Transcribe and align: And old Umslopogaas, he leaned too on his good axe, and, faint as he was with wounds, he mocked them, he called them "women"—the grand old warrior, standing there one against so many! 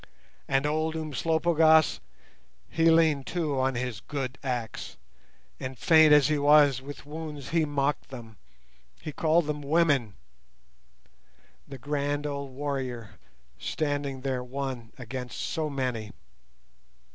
And 0.47 0.65
old 0.65 0.95
Umslopogaas, 0.95 1.99
he 2.67 2.89
leaned 2.89 3.27
too 3.27 3.59
on 3.59 3.75
his 3.75 3.99
good 3.99 4.39
axe, 4.41 4.97
and, 5.59 5.77
faint 5.77 6.11
as 6.11 6.27
he 6.27 6.39
was 6.39 6.81
with 6.81 7.05
wounds, 7.05 7.49
he 7.49 7.65
mocked 7.65 8.09
them, 8.09 8.37
he 8.99 9.11
called 9.11 9.45
them 9.45 9.61
"women"—the 9.61 10.17
grand 11.77 12.25
old 12.25 12.51
warrior, 12.51 13.19
standing 13.59 14.21
there 14.21 14.43
one 14.43 14.91
against 14.97 15.39
so 15.39 15.69
many! 15.69 16.13